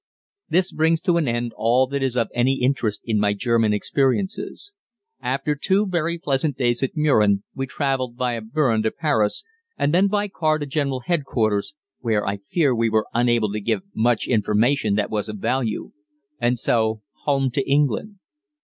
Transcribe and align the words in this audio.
This 0.49 0.71
brings 0.71 0.99
to 1.01 1.17
an 1.17 1.27
end 1.27 1.53
all 1.55 1.85
that 1.85 2.01
is 2.01 2.17
of 2.17 2.31
any 2.33 2.55
interest 2.63 3.01
in 3.05 3.19
my 3.19 3.33
German 3.35 3.71
experiences. 3.71 4.73
After 5.21 5.53
two 5.53 5.85
very 5.85 6.17
pleasant 6.17 6.57
days 6.57 6.81
at 6.81 6.95
Mürren 6.95 7.43
we 7.53 7.67
traveled 7.67 8.15
via 8.15 8.41
Berne 8.41 8.81
to 8.81 8.89
Paris, 8.89 9.43
and 9.77 9.93
then 9.93 10.07
by 10.07 10.27
car 10.27 10.57
to 10.57 10.65
General 10.65 11.01
Headquarters 11.01 11.75
(where 11.99 12.25
I 12.25 12.37
fear 12.37 12.73
we 12.73 12.89
were 12.89 13.05
unable 13.13 13.53
to 13.53 13.61
give 13.61 13.83
much 13.93 14.27
information 14.27 14.95
that 14.95 15.11
was 15.11 15.29
of 15.29 15.37
value), 15.37 15.91
and 16.39 16.57
so 16.57 17.03
home 17.25 17.51
to 17.51 17.69
England. 17.69 18.15